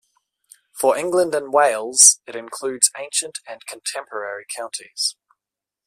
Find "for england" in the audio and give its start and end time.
0.73-1.35